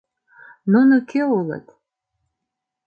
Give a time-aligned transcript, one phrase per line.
[0.71, 1.65] —Нуно кӧ улыт?